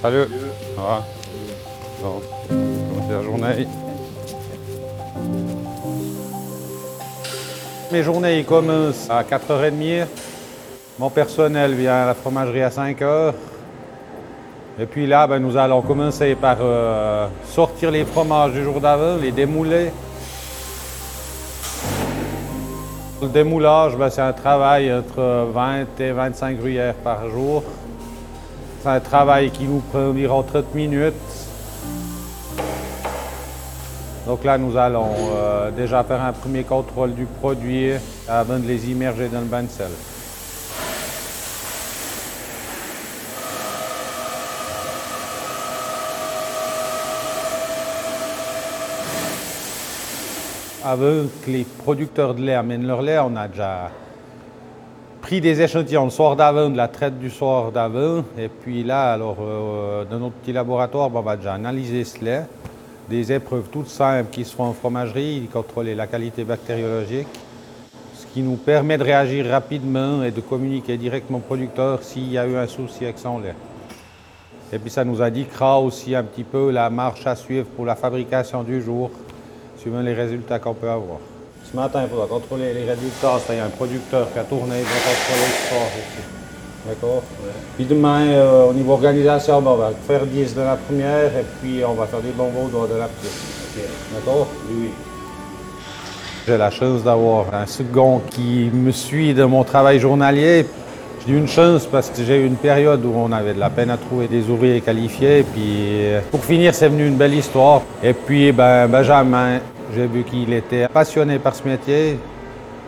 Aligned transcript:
Salut. 0.00 0.26
Bon. 0.76 2.22
Comment 2.48 3.10
la 3.10 3.22
journée? 3.24 3.66
Mes 7.90 8.02
journées 8.04 8.44
commencent 8.44 9.10
à 9.10 9.24
4h30. 9.24 10.06
Mon 11.00 11.10
personnel 11.10 11.74
vient 11.74 12.02
à 12.04 12.06
la 12.06 12.14
fromagerie 12.14 12.62
à 12.62 12.68
5h. 12.68 13.32
Et 14.78 14.86
puis 14.86 15.08
là, 15.08 15.26
ben, 15.26 15.40
nous 15.40 15.56
allons 15.56 15.82
commencer 15.82 16.36
par 16.36 16.58
euh, 16.60 17.26
sortir 17.48 17.90
les 17.90 18.04
fromages 18.04 18.52
du 18.52 18.62
jour 18.62 18.80
d'avant, 18.80 19.16
les 19.16 19.32
démouler. 19.32 19.90
Le 23.20 23.26
démoulage, 23.26 23.96
ben, 23.96 24.10
c'est 24.10 24.20
un 24.20 24.32
travail 24.32 24.92
entre 24.94 25.48
20 25.52 25.98
et 25.98 26.12
25 26.12 26.56
gruyères 26.56 26.94
par 26.94 27.28
jour. 27.28 27.64
C'est 28.80 28.88
un 28.88 29.00
travail 29.00 29.50
qui 29.50 29.64
nous 29.64 29.80
prend 29.80 30.10
environ 30.10 30.44
30 30.44 30.72
minutes. 30.74 31.14
Donc 34.24 34.44
là, 34.44 34.56
nous 34.56 34.76
allons 34.76 35.14
euh, 35.34 35.70
déjà 35.72 36.04
faire 36.04 36.22
un 36.22 36.32
premier 36.32 36.62
contrôle 36.62 37.12
du 37.14 37.24
produit 37.24 37.92
avant 38.28 38.58
de 38.58 38.66
les 38.68 38.88
immerger 38.90 39.28
dans 39.28 39.40
le 39.40 39.46
bain 39.46 39.64
de 39.64 39.68
sel. 39.68 39.90
Avant 50.84 51.26
que 51.44 51.50
les 51.50 51.64
producteurs 51.64 52.34
de 52.34 52.42
lait 52.42 52.54
amènent 52.54 52.86
leur 52.86 53.02
lait, 53.02 53.18
on 53.18 53.34
a 53.34 53.48
déjà 53.48 53.90
pris 55.28 55.42
des 55.42 55.60
échantillons 55.60 56.06
le 56.06 56.10
soir 56.10 56.36
d'avant, 56.36 56.70
de 56.70 56.76
la 56.78 56.88
traite 56.88 57.18
du 57.18 57.28
soir 57.28 57.70
d'avant. 57.70 58.24
Et 58.38 58.48
puis 58.48 58.82
là, 58.82 59.12
alors, 59.12 59.36
euh, 59.42 60.06
dans 60.06 60.20
notre 60.20 60.36
petit 60.36 60.54
laboratoire, 60.54 61.10
on 61.14 61.20
va 61.20 61.36
déjà 61.36 61.52
analyser 61.52 62.04
ce 62.04 62.24
lait. 62.24 62.44
Des 63.10 63.30
épreuves 63.30 63.68
toutes 63.70 63.90
simples 63.90 64.30
qui 64.30 64.46
se 64.46 64.56
font 64.56 64.64
en 64.64 64.72
fromagerie, 64.72 65.46
contrôler 65.52 65.94
la 65.94 66.06
qualité 66.06 66.44
bactériologique, 66.44 67.28
ce 68.14 68.24
qui 68.32 68.40
nous 68.40 68.56
permet 68.56 68.96
de 68.96 69.04
réagir 69.04 69.44
rapidement 69.50 70.22
et 70.22 70.30
de 70.30 70.40
communiquer 70.40 70.96
directement 70.96 71.40
au 71.40 71.42
producteur 71.42 72.02
s'il 72.02 72.32
y 72.32 72.38
a 72.38 72.46
eu 72.46 72.56
un 72.56 72.66
souci 72.66 73.04
avec 73.04 73.18
son 73.18 73.38
lait. 73.38 73.54
Et 74.72 74.78
puis 74.78 74.88
ça 74.90 75.04
nous 75.04 75.20
indiquera 75.20 75.78
aussi 75.78 76.14
un 76.14 76.22
petit 76.22 76.44
peu 76.44 76.70
la 76.70 76.88
marche 76.88 77.26
à 77.26 77.36
suivre 77.36 77.66
pour 77.76 77.84
la 77.84 77.96
fabrication 77.96 78.62
du 78.62 78.80
jour, 78.80 79.10
suivant 79.76 80.00
les 80.00 80.14
résultats 80.14 80.58
qu'on 80.58 80.72
peut 80.72 80.88
avoir. 80.88 81.18
Ce 81.70 81.76
matin, 81.76 82.00
il 82.04 82.08
faudra 82.08 82.26
contrôler 82.26 82.72
les 82.72 82.84
résultats. 82.84 83.38
Il 83.50 83.56
y 83.56 83.58
a 83.58 83.66
un 83.66 83.68
producteur 83.68 84.32
qui 84.32 84.38
a 84.38 84.44
tourné, 84.44 84.76
il 84.78 84.84
va 84.84 84.90
contrôler 84.90 85.48
ce 85.52 85.68
soir 85.68 85.82
aussi. 85.98 86.38
D'accord? 86.88 87.22
Puis 87.76 87.84
demain, 87.84 88.26
euh, 88.28 88.70
au 88.70 88.72
niveau 88.72 88.92
organisation, 88.92 89.60
ben, 89.60 89.72
on 89.72 89.76
va 89.76 89.90
faire 90.06 90.24
10 90.24 90.54
de 90.54 90.62
la 90.62 90.76
première 90.76 91.26
et 91.26 91.44
puis 91.60 91.82
on 91.86 91.92
va 91.92 92.06
faire 92.06 92.20
des 92.20 92.30
bonbons 92.30 92.68
de 92.68 92.94
la 92.98 93.08
petite. 93.08 93.84
D'accord? 94.14 94.48
Oui. 94.70 94.88
J'ai 96.46 96.56
la 96.56 96.70
chance 96.70 97.02
d'avoir 97.02 97.52
un 97.52 97.66
second 97.66 98.22
qui 98.30 98.70
me 98.72 98.90
suit 98.90 99.34
dans 99.34 99.50
mon 99.50 99.62
travail 99.62 100.00
journalier. 100.00 100.64
J'ai 101.26 101.34
eu 101.34 101.36
une 101.36 101.48
chance 101.48 101.84
parce 101.84 102.08
que 102.08 102.24
j'ai 102.24 102.38
eu 102.38 102.46
une 102.46 102.56
période 102.56 103.04
où 103.04 103.12
on 103.14 103.30
avait 103.30 103.52
de 103.52 103.60
la 103.60 103.68
peine 103.68 103.90
à 103.90 103.98
trouver 103.98 104.26
des 104.26 104.48
ouvriers 104.48 104.80
qualifiés. 104.80 105.44
Puis 105.52 106.14
pour 106.30 106.42
finir, 106.42 106.74
c'est 106.74 106.88
venu 106.88 107.06
une 107.06 107.16
belle 107.16 107.34
histoire. 107.34 107.82
Et 108.02 108.14
puis 108.14 108.52
ben, 108.52 108.88
Benjamin, 108.88 109.60
j'ai 109.94 110.06
vu 110.06 110.24
qu'il 110.24 110.52
était 110.52 110.88
passionné 110.88 111.38
par 111.38 111.54
ce 111.54 111.66
métier. 111.66 112.18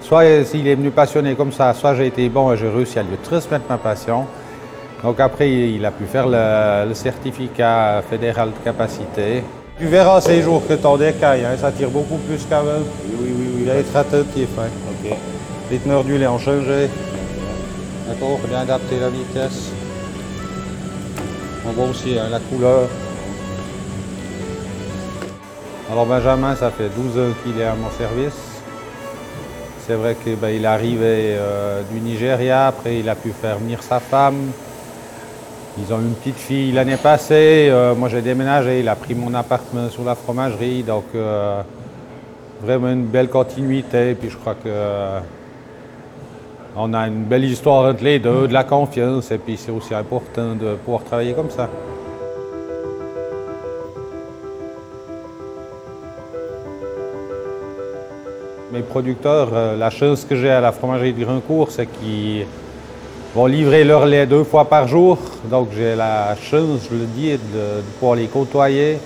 Soit 0.00 0.44
s'il 0.44 0.66
est 0.66 0.74
venu 0.74 0.90
passionné 0.90 1.34
comme 1.34 1.52
ça, 1.52 1.74
soit 1.74 1.94
j'ai 1.94 2.06
été 2.06 2.28
bon 2.28 2.52
et 2.52 2.56
j'ai 2.56 2.68
réussi 2.68 2.98
à 2.98 3.02
lui 3.02 3.16
transmettre 3.22 3.64
ma 3.68 3.78
passion. 3.78 4.26
Donc 5.02 5.18
après, 5.20 5.50
il 5.50 5.84
a 5.84 5.90
pu 5.90 6.04
faire 6.04 6.26
le, 6.28 6.92
certificat 6.94 8.02
fédéral 8.08 8.50
de 8.50 8.64
capacité. 8.64 9.42
Tu 9.78 9.86
verras 9.86 10.20
ces 10.20 10.42
jours 10.42 10.62
que 10.66 10.74
ton 10.74 10.96
décaille, 10.98 11.44
hein, 11.44 11.56
ça 11.58 11.72
tire 11.72 11.90
beaucoup 11.90 12.18
plus 12.18 12.44
qu'avant. 12.44 12.82
Oui, 13.04 13.16
oui, 13.18 13.32
oui. 13.38 13.46
Il 13.60 13.66
va 13.66 13.74
être 13.74 13.96
attentif. 13.96 14.48
Hein. 14.58 15.14
Les 15.70 15.78
teneurs 15.78 16.04
du 16.04 16.18
lait 16.18 16.26
ont 16.26 16.38
changé. 16.38 16.88
D'accord, 18.08 18.40
bien 18.46 18.58
adapter 18.60 18.96
la 19.00 19.08
vitesse. 19.08 19.70
On 21.66 21.72
voit 21.72 21.86
aussi 21.86 22.18
hein, 22.18 22.28
la 22.30 22.40
couleur. 22.40 22.88
Alors 25.90 26.06
Benjamin, 26.06 26.54
ça 26.54 26.70
fait 26.70 26.88
12 26.88 27.18
ans 27.18 27.34
qu'il 27.42 27.60
est 27.60 27.64
à 27.64 27.74
mon 27.74 27.90
service. 27.90 28.62
C'est 29.84 29.94
vrai 29.94 30.14
qu'il 30.22 30.36
ben, 30.36 30.48
est 30.48 30.64
arrivé 30.64 31.34
euh, 31.34 31.82
du 31.90 31.98
Nigeria, 31.98 32.68
après 32.68 33.00
il 33.00 33.08
a 33.08 33.16
pu 33.16 33.30
faire 33.30 33.58
venir 33.58 33.82
sa 33.82 33.98
femme. 33.98 34.52
Ils 35.78 35.92
ont 35.92 35.98
une 35.98 36.14
petite 36.14 36.36
fille 36.36 36.70
l'année 36.70 36.96
passée. 36.96 37.68
Euh, 37.72 37.96
moi 37.96 38.08
j'ai 38.08 38.22
déménagé, 38.22 38.78
il 38.78 38.88
a 38.88 38.94
pris 38.94 39.16
mon 39.16 39.34
appartement 39.34 39.88
sur 39.88 40.04
la 40.04 40.14
fromagerie. 40.14 40.84
Donc 40.84 41.06
euh, 41.16 41.60
vraiment 42.62 42.90
une 42.90 43.06
belle 43.06 43.28
continuité. 43.28 44.14
Puis 44.14 44.30
je 44.30 44.36
crois 44.36 44.54
que 44.54 44.70
on 46.76 46.94
a 46.94 47.08
une 47.08 47.24
belle 47.24 47.44
histoire 47.44 47.90
entre 47.90 48.04
les 48.04 48.20
deux, 48.20 48.46
de 48.46 48.52
la 48.52 48.62
confiance. 48.62 49.32
Et 49.32 49.38
puis 49.38 49.56
c'est 49.56 49.72
aussi 49.72 49.92
important 49.92 50.54
de 50.54 50.76
pouvoir 50.76 51.02
travailler 51.02 51.32
comme 51.32 51.50
ça. 51.50 51.68
Mes 58.72 58.82
producteurs, 58.82 59.48
euh, 59.52 59.76
la 59.76 59.90
chance 59.90 60.24
que 60.24 60.36
j'ai 60.36 60.48
à 60.48 60.60
la 60.60 60.70
fromagerie 60.70 61.12
de 61.12 61.24
Grandcourt, 61.24 61.72
c'est 61.72 61.86
qu'ils 61.86 62.46
vont 63.34 63.46
livrer 63.46 63.82
leur 63.82 64.06
lait 64.06 64.26
deux 64.26 64.44
fois 64.44 64.66
par 64.66 64.86
jour. 64.86 65.18
Donc 65.50 65.70
j'ai 65.76 65.96
la 65.96 66.36
chance, 66.36 66.86
je 66.88 66.96
le 66.96 67.06
dis, 67.06 67.32
de, 67.32 67.82
pouvoir 67.98 68.14
les 68.14 68.28
côtoyer. 68.28 69.00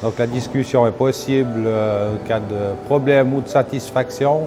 Donc 0.00 0.16
la 0.16 0.28
discussion 0.28 0.86
est 0.86 0.92
possible 0.92 1.64
euh, 1.66 2.14
en 2.14 2.28
cas 2.28 2.38
de 2.38 2.76
problème 2.86 3.34
ou 3.34 3.40
de 3.40 3.48
satisfaction, 3.48 4.46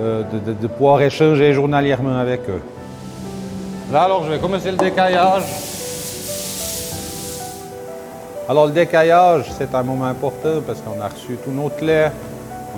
euh, 0.00 0.22
de, 0.22 0.66
pouvoir 0.68 1.02
échanger 1.02 1.52
journalièrement 1.52 2.16
avec 2.16 2.48
eux. 2.48 2.62
Là 3.92 4.02
alors 4.02 4.24
je 4.24 4.30
vais 4.30 4.38
commencer 4.38 4.70
le 4.70 4.76
décaillage. 4.76 5.42
Alors 8.48 8.66
le 8.66 8.72
décaillage, 8.72 9.46
c'est 9.58 9.74
un 9.74 9.82
moment 9.82 10.04
important 10.04 10.60
parce 10.64 10.80
qu'on 10.80 11.00
a 11.00 11.08
reçu 11.08 11.36
tout 11.44 11.50
notre 11.50 11.84
lait. 11.84 12.12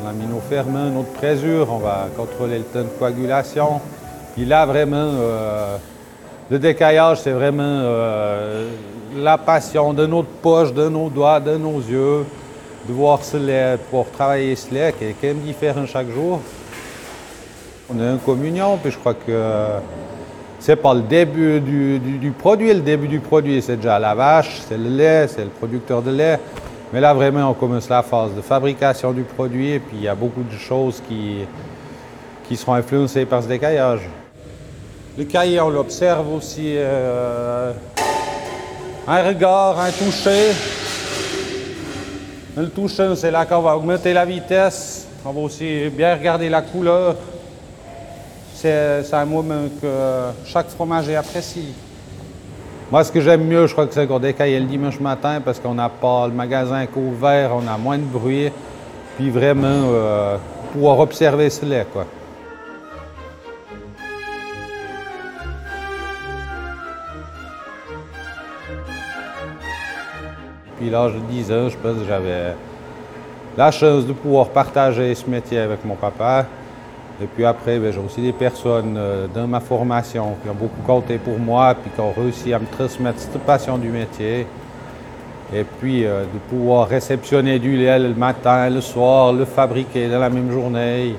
On 0.02 0.08
a 0.08 0.12
mis 0.12 0.26
nos 0.26 0.40
ferments, 0.40 0.90
notre 0.90 1.12
présure, 1.12 1.68
on 1.70 1.78
va 1.78 2.08
contrôler 2.16 2.58
le 2.58 2.64
temps 2.64 2.80
de 2.80 2.98
coagulation. 2.98 3.80
Puis 4.34 4.44
là, 4.44 4.66
vraiment, 4.66 4.96
euh, 4.96 5.76
le 6.50 6.58
décaillage, 6.58 7.20
c'est 7.20 7.32
vraiment 7.32 7.62
euh, 7.62 8.68
la 9.16 9.38
passion 9.38 9.94
de 9.94 10.04
notre 10.06 10.28
poche, 10.28 10.74
de 10.74 10.88
nos 10.88 11.08
doigts, 11.08 11.40
de 11.40 11.56
nos 11.56 11.78
yeux, 11.78 12.26
de 12.86 12.92
voir 12.92 13.24
ce 13.24 13.38
lait, 13.38 13.78
pour 13.90 14.10
travailler 14.10 14.54
ce 14.54 14.74
lait 14.74 14.94
qui 14.98 15.06
est 15.06 15.14
quand 15.20 15.28
même 15.28 15.40
différent 15.40 15.86
chaque 15.86 16.10
jour. 16.10 16.40
On 17.88 17.98
a 17.98 18.10
une 18.10 18.18
communion, 18.18 18.76
puis 18.76 18.90
je 18.90 18.98
crois 18.98 19.14
que 19.14 19.32
c'est 20.58 20.76
pas 20.76 20.94
le 20.94 21.02
début 21.02 21.60
du, 21.60 22.32
produit. 22.36 22.74
Le 22.74 22.80
début 22.80 23.08
du 23.08 23.20
produit, 23.20 23.62
c'est 23.62 23.76
déjà 23.76 23.98
la 23.98 24.14
vache, 24.14 24.60
c'est 24.68 24.76
le 24.76 24.88
lait, 24.88 25.28
c'est 25.28 25.44
le 25.44 25.50
producteur 25.50 26.02
de 26.02 26.10
lait. 26.10 26.38
Mais 26.96 27.02
là, 27.02 27.12
vraiment, 27.12 27.50
on 27.50 27.52
commence 27.52 27.90
la 27.90 28.02
phase 28.02 28.34
de 28.34 28.40
fabrication 28.40 29.12
du 29.12 29.22
produit 29.22 29.72
et 29.72 29.80
puis 29.80 29.98
il 29.98 30.04
y 30.04 30.08
a 30.08 30.14
beaucoup 30.14 30.42
de 30.42 30.56
choses 30.56 31.02
qui, 31.06 31.40
qui 32.48 32.56
seront 32.56 32.72
influencées 32.72 33.26
par 33.26 33.42
ce 33.42 33.48
décaillage. 33.48 34.00
Le 35.18 35.24
cahier, 35.24 35.60
on 35.60 35.68
l'observe 35.68 36.32
aussi. 36.32 36.72
Euh, 36.74 37.74
un 39.06 39.22
regard, 39.22 39.78
un 39.78 39.90
toucher. 39.90 40.52
Le 42.56 42.70
toucher, 42.70 43.14
c'est 43.14 43.30
là 43.30 43.44
qu'on 43.44 43.60
va 43.60 43.76
augmenter 43.76 44.14
la 44.14 44.24
vitesse. 44.24 45.06
On 45.22 45.32
va 45.32 45.40
aussi 45.40 45.90
bien 45.90 46.14
regarder 46.16 46.48
la 46.48 46.62
couleur. 46.62 47.14
C'est 48.54 49.12
un 49.12 49.26
moment 49.26 49.68
que 49.82 50.30
chaque 50.46 50.70
fromager 50.70 51.14
apprécie. 51.14 51.74
Moi, 52.88 53.02
ce 53.02 53.10
que 53.10 53.20
j'aime 53.20 53.44
mieux, 53.44 53.66
je 53.66 53.72
crois 53.72 53.88
que 53.88 53.94
c'est 53.94 54.06
qu'on 54.06 54.20
décaille 54.20 54.56
le 54.60 54.64
dimanche 54.64 55.00
matin 55.00 55.40
parce 55.44 55.58
qu'on 55.58 55.74
n'a 55.74 55.88
pas 55.88 56.28
le 56.28 56.32
magasin 56.32 56.86
ouvert, 56.94 57.50
on 57.56 57.66
a 57.66 57.76
moins 57.76 57.98
de 57.98 58.04
bruit, 58.04 58.52
puis 59.16 59.28
vraiment 59.28 59.66
euh, 59.66 60.36
pouvoir 60.72 61.00
observer 61.00 61.50
ce 61.50 61.66
lait, 61.66 61.84
quoi. 61.92 62.06
Puis 70.78 70.88
l'âge 70.88 71.14
de 71.14 71.18
10 71.18 71.52
ans, 71.52 71.68
je 71.68 71.76
pense 71.78 71.98
que 71.98 72.06
j'avais 72.06 72.54
la 73.56 73.72
chance 73.72 74.06
de 74.06 74.12
pouvoir 74.12 74.50
partager 74.50 75.12
ce 75.16 75.28
métier 75.28 75.58
avec 75.58 75.84
mon 75.84 75.96
papa. 75.96 76.46
Et 77.22 77.26
puis 77.26 77.46
après, 77.46 77.78
ben, 77.78 77.92
j'ai 77.92 77.98
aussi 77.98 78.20
des 78.20 78.32
personnes 78.32 78.96
euh, 78.98 79.26
dans 79.34 79.46
ma 79.46 79.60
formation 79.60 80.36
qui 80.42 80.50
ont 80.50 80.54
beaucoup 80.54 80.82
compté 80.86 81.16
pour 81.16 81.38
moi, 81.38 81.74
puis 81.74 81.90
qui 81.94 82.00
ont 82.00 82.12
réussi 82.12 82.52
à 82.52 82.58
me 82.58 82.66
transmettre 82.66 83.18
cette 83.18 83.40
passion 83.40 83.78
du 83.78 83.88
métier. 83.88 84.46
Et 85.54 85.64
puis 85.64 86.04
euh, 86.04 86.24
de 86.24 86.38
pouvoir 86.50 86.88
réceptionner 86.88 87.58
du 87.58 87.76
lait 87.76 87.98
le 87.98 88.14
matin, 88.14 88.68
le 88.68 88.82
soir, 88.82 89.32
le 89.32 89.46
fabriquer 89.46 90.08
dans 90.08 90.18
la 90.18 90.28
même 90.28 90.50
journée. 90.50 91.14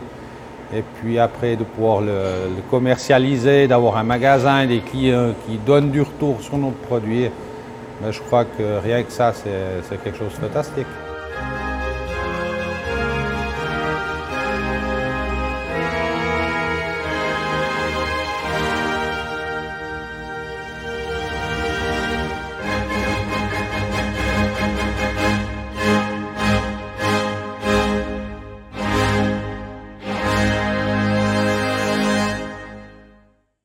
Et 0.75 0.83
puis 1.01 1.17
après 1.17 1.55
de 1.55 1.63
pouvoir 1.63 2.01
le, 2.01 2.61
commercialiser, 2.69 3.67
d'avoir 3.67 3.97
un 3.97 4.03
magasin, 4.03 4.65
des 4.65 4.81
clients 4.81 5.33
qui 5.47 5.57
donnent 5.57 5.91
du 5.91 6.01
retour 6.01 6.41
sur 6.41 6.57
notre 6.57 6.77
produit. 6.77 7.29
Mais 8.03 8.11
je 8.11 8.21
crois 8.21 8.43
que 8.43 8.79
rien 8.83 9.01
que 9.01 9.11
ça, 9.11 9.33
c'est 9.33 10.03
quelque 10.03 10.17
chose 10.17 10.33
de 10.33 10.45
fantastique. 10.47 10.85